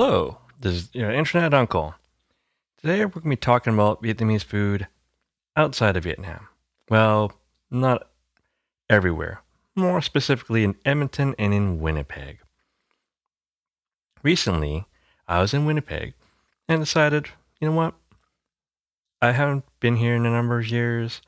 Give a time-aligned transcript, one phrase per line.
[0.00, 1.92] Hello, this is your internet uncle.
[2.80, 4.86] Today we're going to be talking about Vietnamese food
[5.56, 6.46] outside of Vietnam.
[6.88, 7.32] Well,
[7.68, 8.08] not
[8.88, 9.42] everywhere,
[9.74, 12.38] more specifically in Edmonton and in Winnipeg.
[14.22, 14.86] Recently,
[15.26, 16.14] I was in Winnipeg
[16.68, 17.30] and decided,
[17.60, 17.94] you know what?
[19.20, 21.22] I haven't been here in a number of years.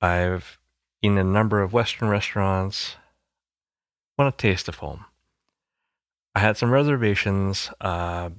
[0.00, 0.58] I've
[1.02, 2.96] eaten a number of Western restaurants.
[4.16, 5.04] I want a taste of home.
[6.34, 8.30] I had some reservations uh,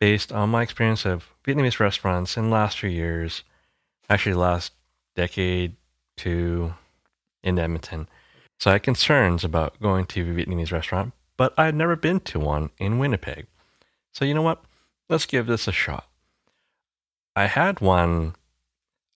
[0.00, 3.44] based on my experience of Vietnamese restaurants in the last few years,
[4.08, 4.72] actually last
[5.14, 5.76] decade
[6.18, 6.74] to
[7.42, 8.08] in Edmonton.
[8.58, 12.20] So I had concerns about going to a Vietnamese restaurant, but I had never been
[12.20, 13.46] to one in Winnipeg.
[14.12, 14.64] So you know what?
[15.08, 16.08] Let's give this a shot.
[17.36, 18.34] I had one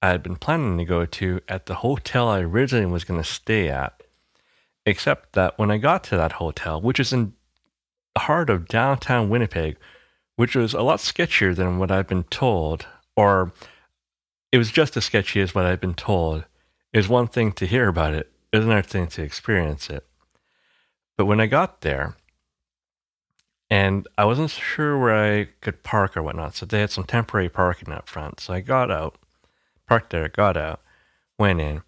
[0.00, 3.28] I had been planning to go to at the hotel I originally was going to
[3.28, 4.02] stay at,
[4.84, 7.34] except that when I got to that hotel, which is in
[8.16, 9.76] heart of downtown Winnipeg,
[10.36, 13.52] which was a lot sketchier than what I've been told, or
[14.50, 16.44] it was just as sketchy as what I've been told.
[16.92, 20.06] Is one thing to hear about it, is another thing to experience it.
[21.16, 22.16] But when I got there,
[23.70, 27.48] and I wasn't sure where I could park or whatnot, so they had some temporary
[27.48, 28.40] parking up front.
[28.40, 29.16] So I got out,
[29.86, 30.80] parked there, got out,
[31.38, 31.82] went in,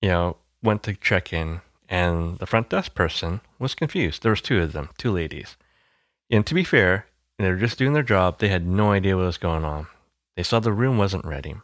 [0.00, 1.60] you know, went to check in,
[1.92, 4.22] and the front desk person was confused.
[4.22, 5.58] There was two of them, two ladies.
[6.30, 7.04] And to be fair,
[7.38, 8.38] they were just doing their job.
[8.38, 9.88] They had no idea what was going on.
[10.34, 11.54] They saw the room wasn't ready.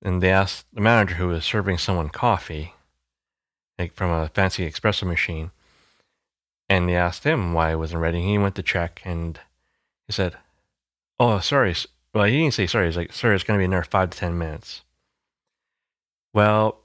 [0.00, 2.72] And they asked the manager who was serving someone coffee,
[3.78, 5.50] like from a fancy espresso machine,
[6.70, 8.22] and they asked him why it wasn't ready.
[8.22, 9.38] He went to check and
[10.06, 10.38] he said,
[11.20, 11.74] Oh, sorry.
[12.14, 12.86] Well, he didn't say sorry.
[12.86, 14.80] He's like, Sorry, it's going to be another five to 10 minutes.
[16.32, 16.81] Well,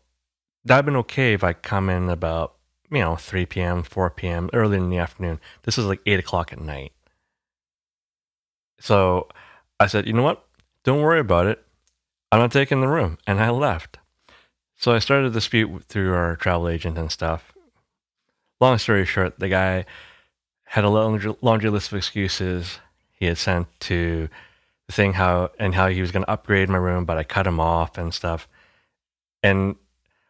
[0.68, 2.56] that'd been okay if I come in about,
[2.92, 5.40] you know, 3 p.m., 4 p.m., early in the afternoon.
[5.64, 6.94] This was like 8 o'clock at night.
[8.80, 9.28] So
[9.80, 10.46] I said, You know what?
[10.84, 11.64] Don't worry about it.
[12.32, 13.18] I'm not taking the room.
[13.26, 13.98] And I left.
[14.76, 17.54] So I started a dispute through our travel agent and stuff
[18.60, 19.86] long story short, the guy
[20.66, 22.80] had a laundry, laundry list of excuses
[23.14, 24.30] he had sent to
[24.88, 27.48] the thing how and how he was going to upgrade my room, but I cut
[27.48, 28.48] him off and stuff.
[29.44, 29.76] And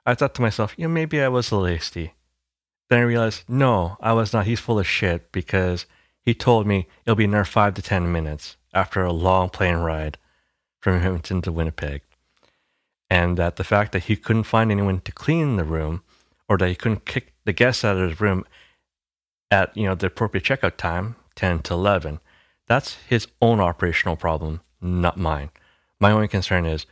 [0.08, 2.14] I thought to myself, you know, maybe I was a hasty.
[2.90, 4.46] Then I realized, no, I was not.
[4.46, 5.86] He's full of shit because
[6.22, 10.18] he told me it'll be another five to ten minutes after a long plane ride
[10.80, 12.04] from Hamilton to Winnipeg.
[13.10, 16.04] And that the fact that he couldn't find anyone to clean the room
[16.48, 18.46] or that he couldn't kick the guests out of his room
[19.52, 22.22] at you know the appropriate checkout time, ten to eleven.
[22.66, 25.50] That's his own operational problem, not mine.
[26.00, 26.86] My only concern is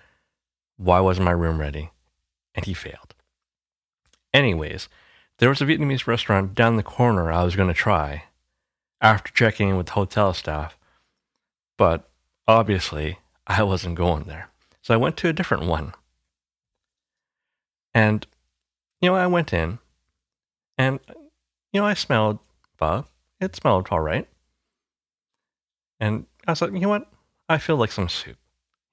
[0.75, 1.91] why wasn't my room ready?
[2.55, 3.13] And he failed.
[4.33, 4.89] Anyways,
[5.39, 8.23] there was a Vietnamese restaurant down the corner I was going to try
[9.01, 10.77] after checking in with the hotel staff,
[11.77, 12.09] but
[12.47, 14.49] obviously I wasn't going there.
[14.81, 15.93] So I went to a different one.
[17.93, 18.25] And
[19.01, 19.79] you know, I went in
[20.77, 20.99] and,
[21.71, 22.39] you know, I smelled
[22.77, 23.05] pho.
[23.39, 24.27] It smelled all right.
[25.99, 27.07] And I was like, you know what?
[27.47, 28.37] I feel like some soup.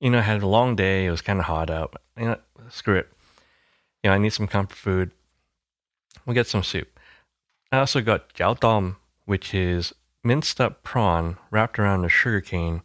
[0.01, 1.07] You know, I had a long day.
[1.07, 1.97] It was kind of hot out.
[2.19, 3.09] You know, screw it.
[4.03, 5.11] You know, I need some comfort food.
[6.27, 6.99] We'll get some soup.
[7.71, 12.83] I also got chao tom, which is minced up prawn wrapped around a sugar cane,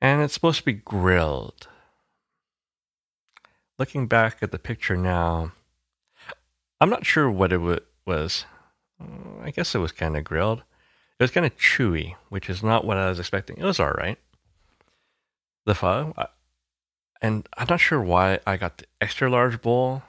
[0.00, 1.68] and it's supposed to be grilled.
[3.78, 5.52] Looking back at the picture now,
[6.80, 7.60] I'm not sure what it
[8.06, 8.44] was.
[9.00, 10.62] Mm, I guess it was kind of grilled.
[11.18, 13.56] It was kind of chewy, which is not what I was expecting.
[13.56, 14.18] It was all right.
[15.64, 16.14] The pho,
[17.20, 20.02] and I'm not sure why I got the extra large bowl.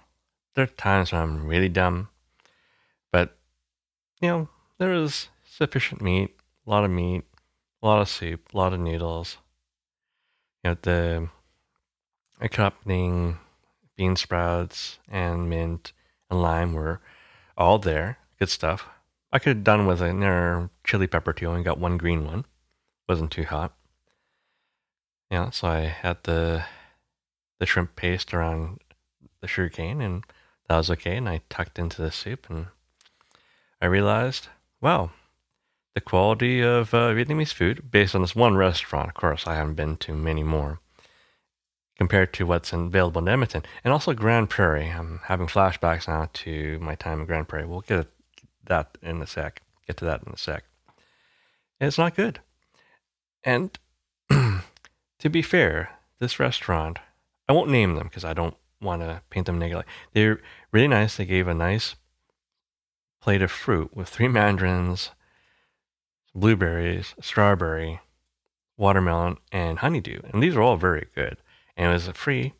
[0.55, 2.09] There are times when I'm really dumb,
[3.11, 3.37] but
[4.21, 6.35] you know there was sufficient meat,
[6.65, 7.23] a lot of meat,
[7.81, 9.37] a lot of soup, a lot of noodles.
[10.63, 11.29] You know the
[12.39, 13.39] accompanying
[13.95, 15.93] bean sprouts and mint
[16.29, 16.99] and lime were
[17.57, 18.19] all there.
[18.39, 18.87] Good stuff.
[19.31, 21.51] I could have done with another chili pepper too.
[21.51, 22.45] and got one green one.
[23.09, 23.73] Wasn't too hot.
[25.31, 26.65] Yeah, so I had the
[27.59, 28.81] the shrimp paste around
[29.41, 30.23] the sugar cane, and
[30.67, 31.17] that was okay.
[31.17, 32.67] And I tucked into the soup, and
[33.81, 34.47] I realized,
[34.81, 35.11] wow,
[35.93, 39.09] the quality of uh, Vietnamese food, based on this one restaurant.
[39.09, 40.79] Of course, I haven't been to many more
[41.97, 44.89] compared to what's available in Edmonton and also Grande Prairie.
[44.89, 47.67] I'm having flashbacks now to my time in Grande Prairie.
[47.67, 48.07] We'll get
[48.65, 49.61] that in a sec.
[49.87, 50.63] Get to that in a sec.
[51.79, 52.39] And it's not good.
[53.43, 53.77] And
[54.29, 56.99] to be fair, this restaurant,
[57.47, 59.91] I won't name them because I don't want to paint them negatively.
[60.13, 60.39] They're
[60.71, 61.17] really nice.
[61.17, 61.95] They gave a nice
[63.21, 65.11] plate of fruit with three mandarins,
[66.35, 68.01] blueberries, strawberry,
[68.77, 70.19] watermelon, and honeydew.
[70.31, 71.37] And these are all very good.
[71.77, 72.53] And it was a free,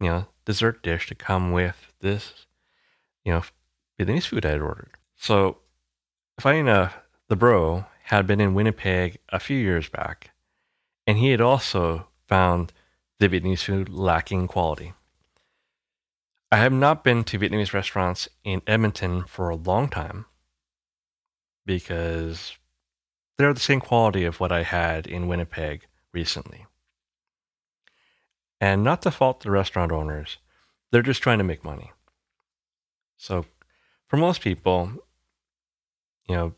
[0.00, 2.46] you know, dessert dish to come with this,
[3.24, 3.42] you know,
[3.98, 4.90] Vietnamese food I had ordered.
[5.16, 5.58] So,
[6.38, 6.98] funny enough,
[7.28, 10.30] the bro had been in Winnipeg a few years back,
[11.06, 12.72] and he had also found
[13.18, 14.92] the Vietnamese food lacking quality.
[16.50, 20.26] I have not been to Vietnamese restaurants in Edmonton for a long time
[21.64, 22.56] because
[23.36, 26.66] they're the same quality of what I had in Winnipeg recently.
[28.60, 30.38] And not to fault the restaurant owners,
[30.90, 31.90] they're just trying to make money.
[33.16, 33.44] So,
[34.06, 34.92] for most people,
[36.28, 36.54] you know,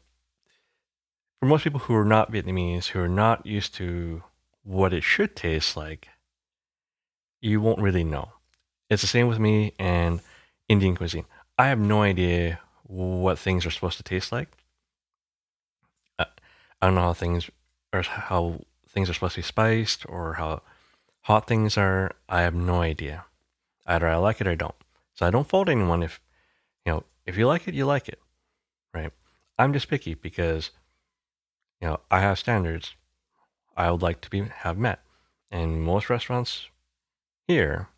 [1.40, 4.22] for most people who are not Vietnamese, who are not used to
[4.64, 6.08] what it should taste like,
[7.40, 8.32] you won't really know.
[8.90, 10.20] It's the same with me and
[10.68, 11.26] Indian cuisine.
[11.58, 14.48] I have no idea what things are supposed to taste like.
[16.18, 17.50] I don't know how things
[17.92, 20.62] or how things are supposed to be spiced or how
[21.22, 22.12] hot things are.
[22.28, 23.24] I have no idea.
[23.86, 24.74] Either I like it or I don't.
[25.14, 26.20] So I don't fault anyone if
[26.86, 28.20] you know if you like it, you like it,
[28.94, 29.12] right?
[29.58, 30.70] I'm just picky because
[31.80, 32.94] you know I have standards
[33.76, 35.00] I would like to be have met,
[35.50, 36.68] and most restaurants
[37.48, 37.88] here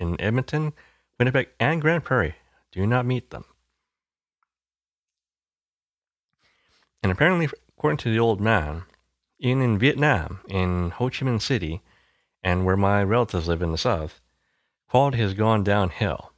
[0.00, 0.72] in Edmonton,
[1.18, 2.34] Winnipeg, and Grande Prairie
[2.72, 3.44] do not meet them.
[7.02, 8.82] And apparently, according to the old man,
[9.38, 11.82] in, in Vietnam, in Ho Chi Minh City,
[12.42, 14.20] and where my relatives live in the south,
[14.88, 16.32] quality has gone downhill.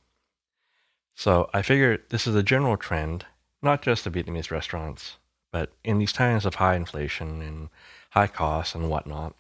[1.15, 3.27] So I figure this is a general trend,
[3.61, 5.19] not just the Vietnamese restaurants,
[5.53, 7.69] but in these times of high inflation and
[8.11, 9.35] high costs and whatnot,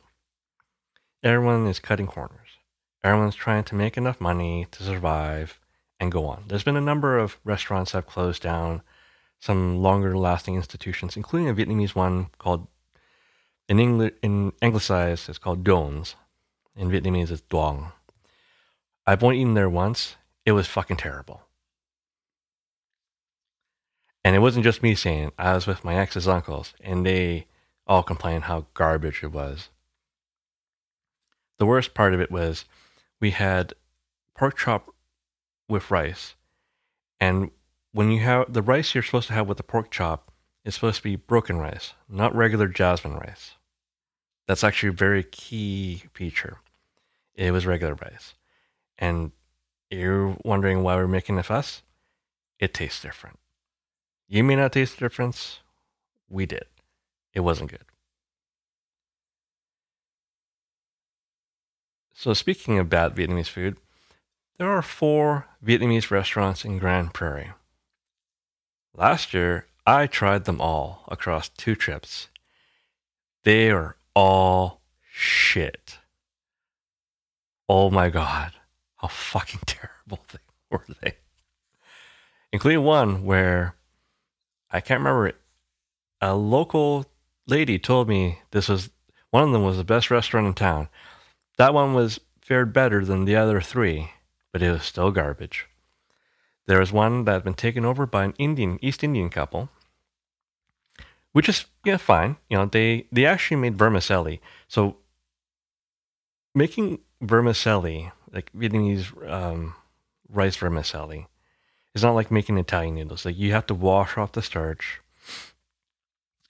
[1.22, 2.41] everyone is cutting corners.
[3.04, 5.58] Everyone's trying to make enough money to survive
[5.98, 6.44] and go on.
[6.46, 8.82] There's been a number of restaurants that have closed down,
[9.40, 12.68] some longer lasting institutions, including a Vietnamese one called,
[13.68, 16.14] in, English, in anglicized, it's called Dones.
[16.76, 17.92] In Vietnamese, it's Duong.
[19.06, 20.16] I've only eaten there once.
[20.46, 21.42] It was fucking terrible.
[24.24, 25.34] And it wasn't just me saying it.
[25.36, 27.46] I was with my ex's uncles, and they
[27.86, 29.68] all complained how garbage it was.
[31.58, 32.64] The worst part of it was
[33.22, 33.72] we had
[34.36, 34.90] pork chop
[35.68, 36.34] with rice.
[37.20, 37.52] And
[37.92, 40.32] when you have the rice you're supposed to have with the pork chop
[40.64, 43.52] is supposed to be broken rice, not regular jasmine rice.
[44.48, 46.58] That's actually a very key feature.
[47.36, 48.34] It was regular rice.
[48.98, 49.30] And
[49.88, 51.82] you're wondering why we're making a fuss?
[52.58, 53.38] It tastes different.
[54.26, 55.60] You may not taste the difference.
[56.28, 56.64] We did.
[57.34, 57.84] It wasn't good.
[62.22, 63.78] So, speaking bad Vietnamese food,
[64.56, 67.50] there are four Vietnamese restaurants in Grande Prairie.
[68.94, 72.28] Last year, I tried them all across two trips.
[73.42, 74.82] They are all
[75.12, 75.98] shit.
[77.68, 78.52] Oh my god,
[78.98, 80.38] how fucking terrible they
[80.70, 81.16] were they.
[82.52, 83.74] Including one where
[84.70, 85.32] I can't remember.
[86.20, 87.04] A local
[87.48, 88.90] lady told me this was
[89.30, 90.88] one of them was the best restaurant in town.
[91.58, 94.10] That one was fared better than the other three,
[94.52, 95.66] but it was still garbage.
[96.66, 99.68] There was one that had been taken over by an Indian East Indian couple,
[101.32, 102.36] which is yeah fine.
[102.48, 104.40] You know they they actually made vermicelli.
[104.68, 104.96] So
[106.54, 109.74] making vermicelli like Vietnamese um,
[110.28, 111.26] rice vermicelli
[111.94, 113.24] is not like making Italian noodles.
[113.24, 115.00] Like you have to wash off the starch,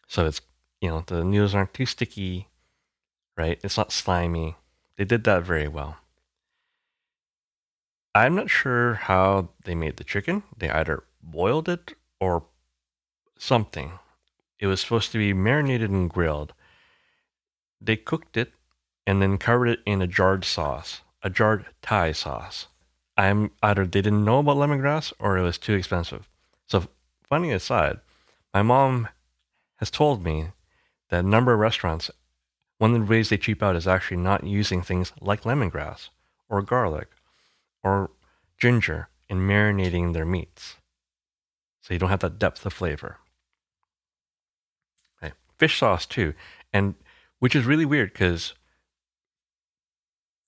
[0.06, 0.40] so it's
[0.80, 2.49] you know the noodles aren't too sticky,
[3.37, 3.59] right?
[3.64, 4.56] It's not slimy.
[4.96, 5.96] They did that very well.
[8.14, 10.42] I'm not sure how they made the chicken.
[10.56, 12.44] They either boiled it or
[13.38, 13.92] something.
[14.58, 16.52] It was supposed to be marinated and grilled.
[17.80, 18.52] They cooked it
[19.06, 22.68] and then covered it in a jarred sauce, a jarred Thai sauce.
[23.16, 26.28] I'm either they didn't know about lemongrass or it was too expensive.
[26.66, 26.84] So,
[27.28, 28.00] funny aside,
[28.54, 29.08] my mom
[29.76, 30.49] has told me
[31.08, 32.11] that a number of restaurants
[32.82, 36.08] one of the ways they cheap out is actually not using things like lemongrass
[36.48, 37.10] or garlic
[37.84, 38.10] or
[38.58, 40.74] ginger in marinating their meats.
[41.80, 43.18] So you don't have that depth of flavor.
[45.22, 45.32] Okay.
[45.58, 46.34] Fish sauce too,
[46.72, 46.96] and
[47.38, 48.54] which is really weird because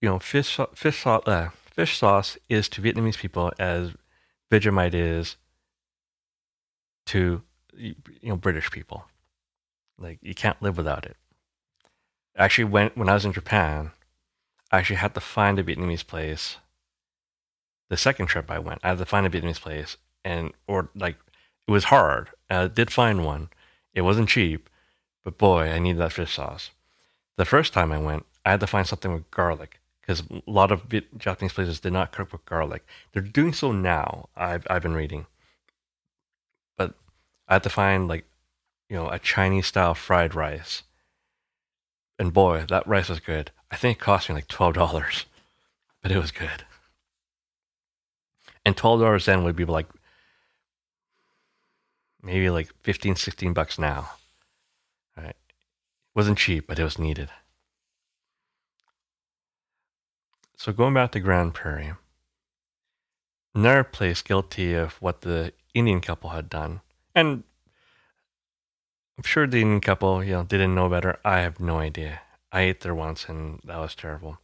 [0.02, 3.92] you know fish fish sauce uh, fish sauce is to Vietnamese people as
[4.50, 5.36] Vegemite is
[7.06, 7.42] to
[7.76, 9.04] you know British people.
[10.00, 11.16] Like you can't live without it
[12.36, 13.92] actually went when I was in Japan.
[14.70, 16.56] I actually had to find a Vietnamese place.
[17.88, 21.16] The second trip I went, I had to find a Vietnamese place, and or like
[21.66, 22.30] it was hard.
[22.50, 23.48] I did find one.
[23.94, 24.68] It wasn't cheap,
[25.24, 26.70] But boy, I need that fish sauce.
[27.36, 30.72] The first time I went, I had to find something with garlic because a lot
[30.72, 30.88] of
[31.18, 32.86] Japanese places did not cook with garlic.
[33.12, 34.28] They're doing so now.
[34.36, 35.26] I've I've been reading,
[36.76, 36.94] but
[37.48, 38.24] I had to find like,
[38.88, 40.82] you know, a Chinese style fried rice.
[42.18, 43.50] And boy, that rice was good.
[43.70, 45.26] I think it cost me like twelve dollars,
[46.02, 46.64] but it was good.
[48.64, 49.88] And twelve dollars then would be like
[52.24, 54.10] maybe like 15, 16 bucks now.
[55.16, 55.28] Right?
[55.28, 55.36] It
[56.14, 57.28] wasn't cheap, but it was needed.
[60.56, 61.92] So going back to Grande Prairie,
[63.54, 66.80] another place guilty of what the Indian couple had done,
[67.14, 67.44] and
[69.16, 71.18] I'm sure the Indian couple, you know, didn't know better.
[71.24, 72.20] I have no idea.
[72.50, 74.38] I ate there once, and that was terrible.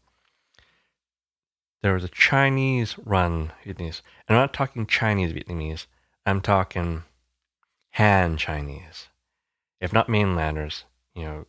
[1.83, 5.87] There was a Chinese run Vietnamese, and I'm not talking Chinese Vietnamese.
[6.27, 7.05] I'm talking
[7.93, 9.09] Han Chinese,
[9.81, 10.85] if not mainlanders.
[11.15, 11.47] You know,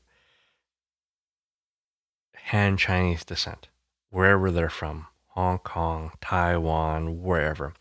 [2.45, 3.67] Han Chinese descent
[4.09, 7.73] wherever they're from Hong Kong, Taiwan, wherever.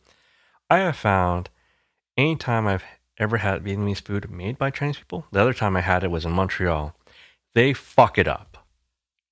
[0.68, 1.50] I have found
[2.16, 2.84] anytime I've
[3.20, 6.24] ever had Vietnamese food made by Chinese people, the other time I had it was
[6.24, 6.96] in Montreal,
[7.54, 8.66] they fuck it up.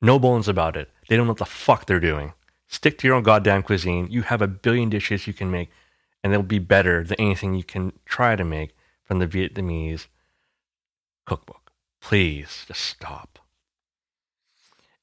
[0.01, 0.91] No bones about it.
[1.09, 2.35] They don't know what the fuck they're doing.
[2.69, 4.07] Stick to your own goddamn cuisine.
[4.11, 5.71] You have a billion dishes you can make,
[6.23, 10.07] and they'll be better than anything you can try to make from the Vietnamese
[11.25, 11.73] cookbook.
[12.01, 13.39] Please, just stop.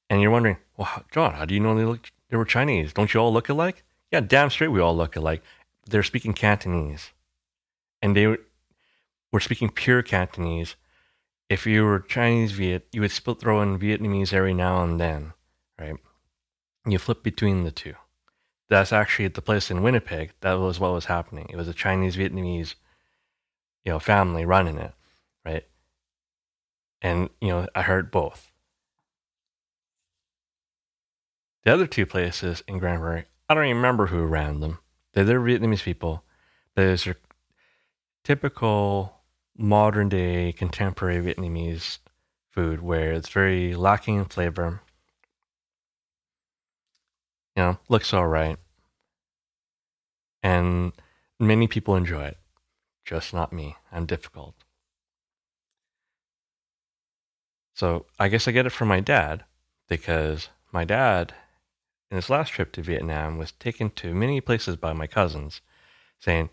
[0.10, 2.12] And you're wondering, well, John, how do you know they look?
[2.30, 2.94] They were Chinese.
[2.94, 3.84] Don't you all look alike?
[4.12, 5.42] Yeah, damn straight, we all look alike.
[5.88, 7.12] They're speaking Cantonese,
[8.02, 8.38] and they
[9.36, 10.78] were speaking pure Cantonese.
[11.50, 15.34] If you were Chinese Viet, you would split throw in Vietnamese every now and then,
[15.78, 15.98] right?
[16.88, 17.96] You flip between the two.
[18.70, 20.32] That's actually the place in Winnipeg.
[20.40, 21.48] That was what was happening.
[21.50, 22.76] It was a Chinese Vietnamese,
[23.84, 24.94] you know, family running it,
[25.44, 25.66] right?
[27.02, 28.54] And you know, I heard both.
[31.66, 34.80] The other two places in Grande Prairie, I don't even remember who ran them.
[35.12, 36.24] They're, they're Vietnamese people.
[36.76, 37.18] There's your
[38.24, 39.16] typical
[39.58, 42.00] modern day contemporary Vietnamese
[42.52, 44.82] food where it's very lacking in flavor.
[47.56, 48.58] You know, looks all right.
[50.44, 50.92] And
[51.40, 52.38] many people enjoy it.
[53.06, 53.76] Just not me.
[53.92, 54.56] I'm difficult.
[57.74, 59.44] So I guess I get it from my dad
[59.88, 61.34] because my dad
[62.10, 65.62] in his last trip to Vietnam was taken to many places by my cousins,
[66.20, 66.50] saying,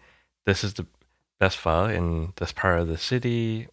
[0.47, 0.87] This is the
[1.51, 3.69] pho in this part of the city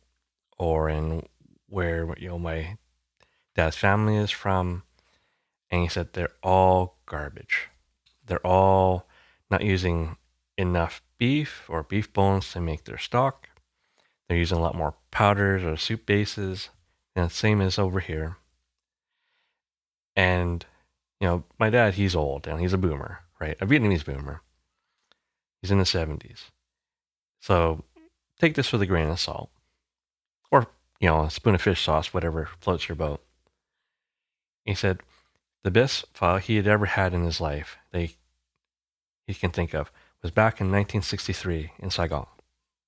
[0.57, 1.25] or in
[1.67, 2.77] where you know my
[3.55, 4.83] dad's family is from.
[5.71, 7.69] And he said they're all garbage.
[8.25, 9.07] They're all
[9.51, 10.17] not using
[10.57, 13.49] enough beef or beef bones to make their stock.
[14.27, 16.69] They're using a lot more powders or soup bases.
[17.15, 18.37] And the same as over here.
[20.15, 20.65] And
[21.19, 23.57] you know, my dad, he's old and he's a boomer, right?
[23.59, 24.41] A Vietnamese boomer.
[25.61, 26.45] He's in the 70s.
[27.39, 27.83] So
[28.39, 29.49] take this with a grain of salt.
[30.51, 30.67] Or,
[30.99, 33.23] you know, a spoon of fish sauce, whatever floats your boat.
[34.65, 34.99] He said
[35.63, 38.09] the best pho he had ever had in his life that
[39.27, 39.91] he can think of
[40.21, 42.25] was back in 1963 in Saigon,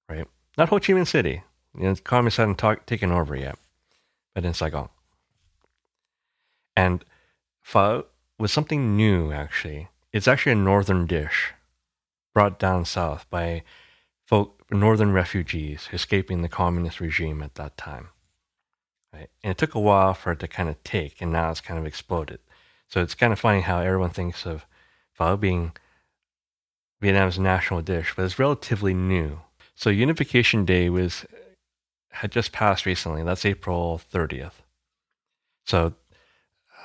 [0.10, 0.28] right?
[0.58, 1.44] Not Ho Chi Minh City.
[1.78, 3.58] You know, communists hadn't taken over yet,
[4.36, 4.90] but in Saigon.
[6.76, 7.06] And
[7.62, 8.06] pho
[8.38, 9.88] was something new, actually.
[10.12, 11.54] It's actually a northern dish
[12.34, 13.64] brought down south by
[14.32, 18.08] folk, northern refugees escaping the communist regime at that time.
[19.14, 19.30] Right?
[19.44, 21.78] And it took a while for it to kind of take, and now it's kind
[21.78, 22.40] of exploded.
[22.88, 24.66] So it's kind of funny how everyone thinks of
[25.12, 25.74] pho being
[27.02, 29.42] Vietnam's national dish, but it's relatively new.
[29.76, 31.38] So Unification Day was uh,
[32.12, 33.24] had just passed recently.
[33.24, 34.62] That's April 30th.
[35.66, 35.94] So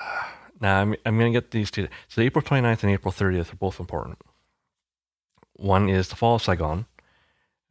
[0.01, 0.25] uh,
[0.61, 1.87] now I'm, I'm going to get these two.
[2.09, 4.19] So April 29th and April 30th are both important.
[5.53, 6.87] One is the fall of Saigon.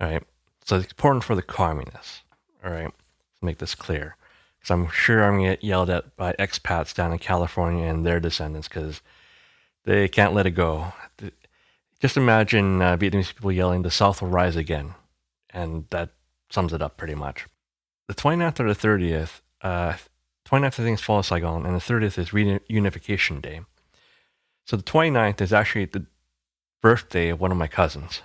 [0.06, 0.24] Right.
[0.64, 2.22] So it's important for the communists.
[2.64, 2.86] All right.
[2.86, 4.18] Let's make this clear.
[4.60, 8.06] Because I'm sure I'm going to get yelled at by expats down in California and
[8.06, 9.02] their descendants because
[9.84, 10.94] they can't let it go.
[12.00, 14.94] Just imagine uh, Vietnamese people yelling, the South will rise again.
[15.52, 16.12] And that
[16.50, 17.48] sums it up pretty much.
[18.08, 19.94] The 29th or the 30th, uh,
[20.46, 23.62] 29th, I think, is Fall of Saigon, and the 30th is Reunification Day.
[24.66, 26.06] So the 29th is actually the
[26.82, 28.22] birthday of one of my cousins.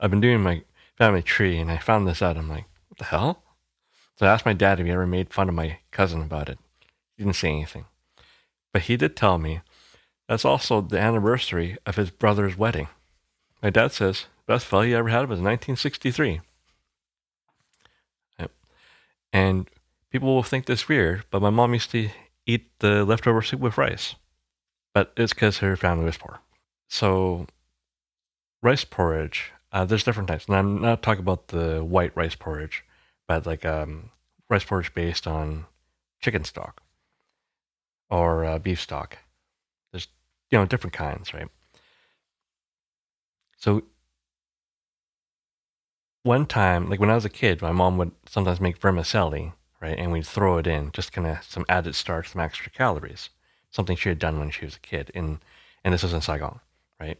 [0.00, 0.62] I've been doing my
[0.96, 2.36] family tree, and I found this out.
[2.36, 3.42] I'm like, what the hell?
[4.16, 6.58] So I asked my dad if he ever made fun of my cousin about it.
[7.16, 7.84] He didn't say anything.
[8.72, 9.60] But he did tell me
[10.28, 12.88] that's also the anniversary of his brother's wedding.
[13.62, 16.40] My dad says, best pho he ever had was 1963.
[19.32, 19.68] And
[20.10, 22.10] people will think this weird, but my mom used to
[22.46, 24.16] eat the leftover soup with rice.
[24.92, 26.40] But it's because her family was poor.
[26.88, 27.46] So,
[28.60, 30.46] rice porridge, uh, there's different types.
[30.46, 32.84] And I'm not talking about the white rice porridge,
[33.28, 34.10] but like um,
[34.48, 35.66] rice porridge based on
[36.20, 36.82] chicken stock
[38.10, 39.18] or uh, beef stock.
[39.92, 40.08] There's,
[40.50, 41.48] you know, different kinds, right?
[43.56, 43.82] So,
[46.22, 49.98] one time, like when I was a kid, my mom would sometimes make vermicelli, right?
[49.98, 53.30] And we'd throw it in, just kind of some added starch, some extra calories,
[53.70, 55.10] something she had done when she was a kid.
[55.14, 55.40] In,
[55.84, 56.60] and this was in Saigon,
[56.98, 57.18] right?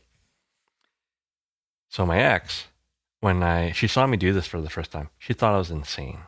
[1.91, 2.69] So my ex,
[3.21, 5.71] when I she saw me do this for the first time, she thought I was
[5.71, 6.21] insane.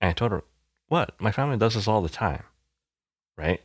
[0.00, 0.42] And I told her,
[0.88, 1.14] "What?
[1.20, 2.44] My family does this all the time."
[3.36, 3.62] Right?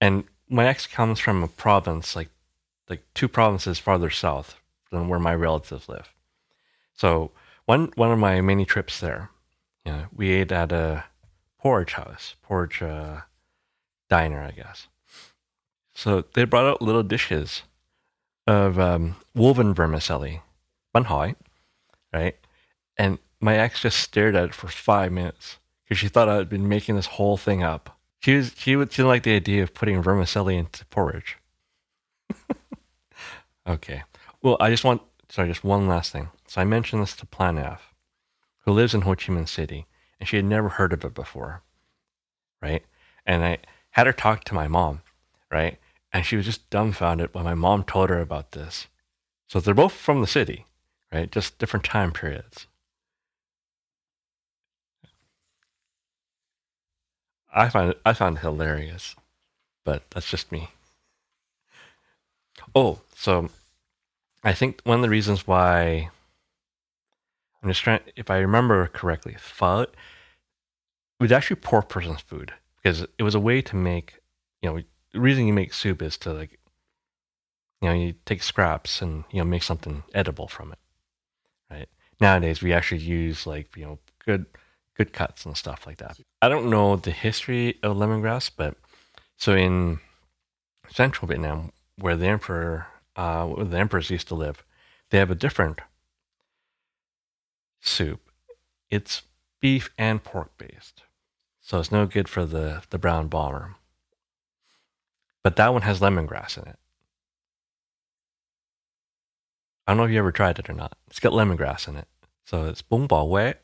[0.00, 2.30] And my ex comes from a province like
[2.88, 4.60] like two provinces farther south
[4.90, 6.14] than where my relatives live.
[6.94, 7.32] So
[7.64, 9.30] one one of my many trips there,
[9.84, 11.04] you know, we ate at a
[11.58, 13.22] porridge house, porridge uh,
[14.08, 14.86] diner, I guess.
[15.94, 17.62] So they brought out little dishes
[18.46, 20.42] of um, woven vermicelli,
[20.94, 21.34] banh hoi,
[22.12, 22.36] right?
[22.96, 26.48] And my ex just stared at it for five minutes because she thought I had
[26.48, 27.98] been making this whole thing up.
[28.20, 31.38] She was she didn't like the idea of putting vermicelli into porridge.
[33.68, 34.02] okay.
[34.42, 36.28] Well, I just want sorry, just one last thing.
[36.46, 37.94] So I mentioned this to Plan F,
[38.60, 39.86] who lives in Ho Chi Minh City,
[40.18, 41.62] and she had never heard of it before.
[42.62, 42.84] Right?
[43.24, 43.58] And I
[43.90, 45.02] had her talk to my mom,
[45.50, 45.78] right?
[46.12, 48.86] And she was just dumbfounded when my mom told her about this.
[49.48, 50.66] So they're both from the city,
[51.12, 51.30] right?
[51.30, 52.66] Just different time periods.
[57.54, 59.16] I find it, I found it hilarious,
[59.84, 60.68] but that's just me.
[62.74, 63.48] Oh, so
[64.44, 66.10] I think one of the reasons why
[67.62, 69.94] I'm just trying, if I remember correctly, pho it
[71.18, 72.52] was actually poor person's food
[72.82, 74.20] because it was a way to make,
[74.62, 74.82] you know,
[75.16, 76.58] the reason you make soup is to like,
[77.80, 80.78] you know, you take scraps and you know make something edible from it,
[81.70, 81.88] right?
[82.20, 84.44] Nowadays we actually use like you know good
[84.94, 86.18] good cuts and stuff like that.
[86.42, 88.76] I don't know the history of lemongrass, but
[89.38, 90.00] so in
[90.90, 94.64] central Vietnam, where the emperor, uh, where the emperors used to live,
[95.10, 95.80] they have a different
[97.80, 98.30] soup.
[98.90, 99.22] It's
[99.62, 101.04] beef and pork based,
[101.62, 103.76] so it's no good for the the brown bomber.
[105.46, 106.76] But that one has lemongrass in it.
[109.86, 110.98] I don't know if you ever tried it or not.
[111.06, 112.08] It's got lemongrass in it.
[112.46, 113.54] So it's Bun Bo Hue.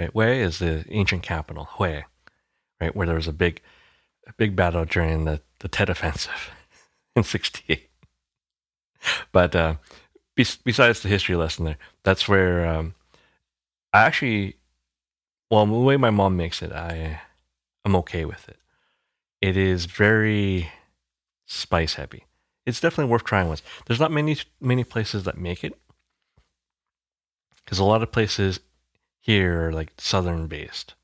[0.00, 0.10] Right?
[0.12, 2.02] Hue is the ancient capital, Hue,
[2.80, 2.96] right?
[2.96, 3.62] Where there was a big,
[4.26, 6.50] a big battle during the, the Tet Offensive
[7.14, 7.88] in 68.
[9.30, 9.74] But uh,
[10.34, 12.96] besides the history lesson there, that's where um,
[13.92, 14.56] I actually,
[15.48, 17.20] well, the way my mom makes it, I,
[17.84, 18.58] I'm okay with it.
[19.40, 20.72] It is very
[21.50, 22.24] spice heavy.
[22.64, 23.62] It's definitely worth trying once.
[23.86, 25.74] There's not many many places that make it
[27.64, 28.60] because a lot of places
[29.20, 30.94] here are like southern based.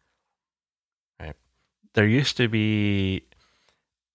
[1.21, 1.35] Right?
[1.95, 3.25] There used to be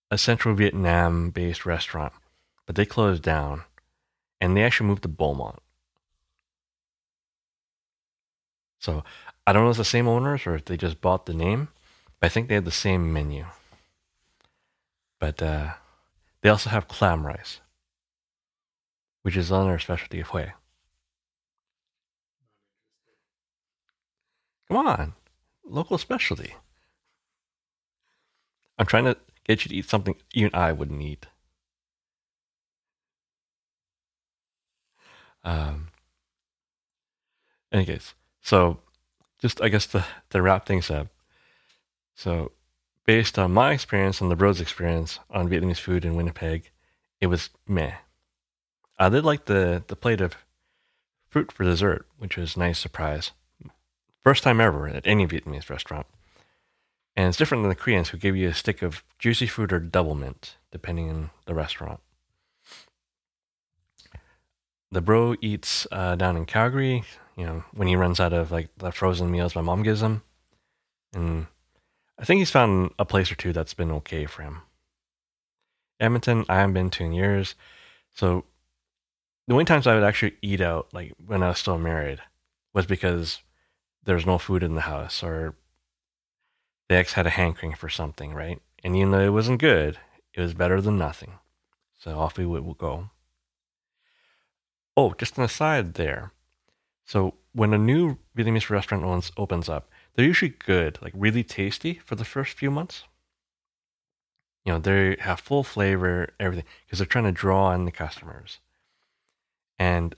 [0.09, 2.13] a central Vietnam based restaurant,
[2.65, 3.63] but they closed down
[4.39, 5.59] and they actually moved to Beaumont.
[8.79, 9.03] So
[9.45, 11.67] I don't know if it's the same owners or if they just bought the name,
[12.19, 13.45] but I think they had the same menu.
[15.19, 15.73] But uh,
[16.41, 17.61] they also have clam rice,
[19.21, 20.51] which is another specialty of Hue.
[24.67, 25.13] Come on,
[25.65, 26.55] local specialty.
[28.77, 31.27] I'm trying to get you to eat something even I wouldn't eat.
[35.43, 35.89] Um,
[37.71, 38.79] anyways, so
[39.39, 41.07] just I guess to, to wrap things up.
[42.15, 42.51] So
[43.11, 46.71] based on my experience and the bro's experience on Vietnamese food in Winnipeg,
[47.19, 47.95] it was meh.
[48.97, 50.37] I did like the, the plate of
[51.27, 53.31] fruit for dessert, which was a nice surprise.
[54.23, 56.07] First time ever at any Vietnamese restaurant.
[57.13, 59.81] And it's different than the Koreans who give you a stick of juicy fruit or
[59.81, 61.99] Doublemint, depending on the restaurant.
[64.89, 67.03] The bro eats uh, down in Calgary,
[67.35, 70.21] you know, when he runs out of like the frozen meals my mom gives him.
[71.13, 71.47] And
[72.21, 74.61] I think he's found a place or two that's been okay for him.
[75.99, 77.55] Edmonton, I haven't been to in years.
[78.13, 78.45] So
[79.47, 82.21] the only times I would actually eat out, like when I was still married,
[82.73, 83.39] was because
[84.03, 85.55] there was no food in the house or
[86.89, 88.61] the ex had a hankering for something, right?
[88.83, 89.97] And even though it wasn't good,
[90.33, 91.39] it was better than nothing.
[91.97, 93.09] So off we would go.
[94.95, 96.33] Oh, just an aside there.
[97.03, 102.15] So when a new Vietnamese restaurant opens up, they're usually good, like really tasty for
[102.15, 103.03] the first few months.
[104.65, 108.59] You know, they have full flavor, everything, because they're trying to draw in the customers.
[109.79, 110.15] And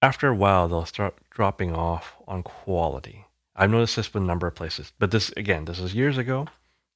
[0.00, 3.26] after a while, they'll start dropping off on quality.
[3.54, 6.46] I've noticed this with a number of places, but this again, this is years ago,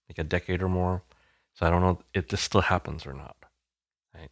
[0.08, 1.02] like a decade or more.
[1.54, 3.36] So I don't know if this still happens or not.
[4.14, 4.30] Right?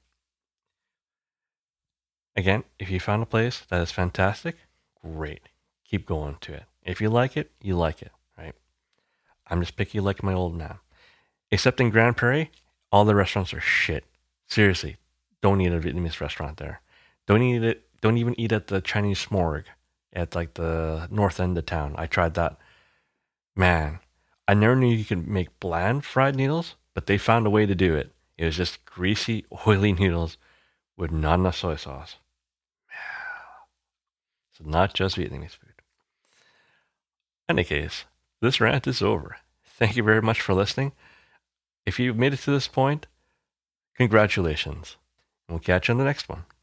[2.34, 4.56] Again, if you found a place that is fantastic,
[5.04, 5.42] great.
[5.84, 6.64] Keep going to it.
[6.84, 8.54] If you like it, you like it, right?
[9.46, 10.78] I'm just picky like my old man.
[11.50, 12.50] Except in Grande Prairie,
[12.90, 14.04] all the restaurants are shit.
[14.46, 14.96] Seriously,
[15.40, 16.80] don't eat at a Vietnamese restaurant there.
[17.26, 17.84] Don't eat it.
[18.00, 19.64] Don't even eat at the Chinese smorg
[20.12, 21.94] at like the north end of town.
[21.96, 22.56] I tried that.
[23.54, 24.00] Man,
[24.48, 27.74] I never knew you could make bland fried noodles, but they found a way to
[27.74, 28.12] do it.
[28.36, 30.36] It was just greasy, oily noodles
[30.96, 32.16] with not enough soy sauce.
[34.52, 35.71] So not just Vietnamese food.
[37.48, 38.04] Any case,
[38.40, 39.36] this rant is over.
[39.64, 40.92] Thank you very much for listening.
[41.84, 43.06] If you've made it to this point,
[43.96, 44.96] congratulations.
[45.48, 46.44] We'll catch you on the next one.